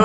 I 0.00 0.04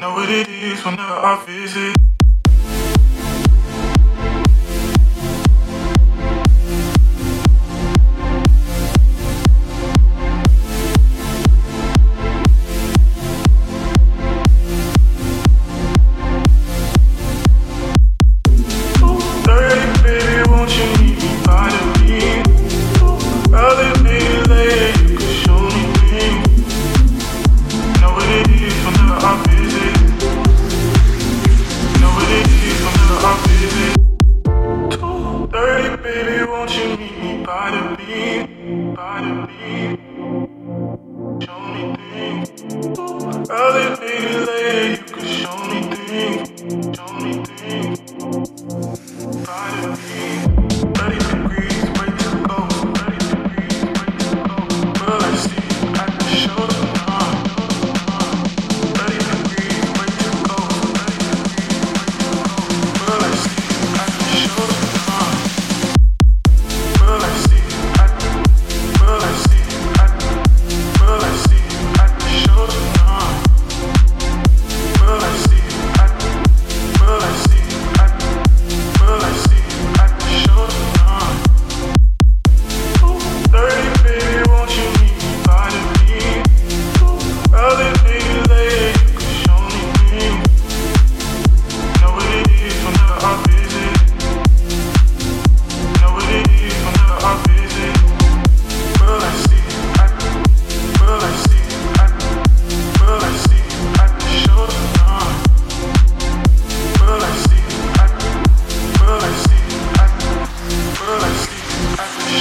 know 0.00 0.14
what 0.14 0.30
it 0.30 0.48
is 0.48 0.82
when 0.84 0.98
I 0.98 1.44
visit. 1.46 2.15
Don't 36.66 36.78
you 36.78 36.96
leave 36.96 37.18
me 37.22 37.44
by 37.44 37.70
the 37.70 37.96
beat, 37.96 38.96
by 38.96 39.20
the 39.22 39.46
beat. 39.46 40.00
Show 41.46 41.60
me 41.70 41.84
things. 42.10 42.48
Other 43.48 43.86
you 43.86 45.28
show 45.28 45.56
me 45.68 45.80
things. 45.94 46.96
Show 46.96 47.12
me 47.20 47.32
things. 47.34 47.45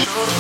show. 0.04 0.35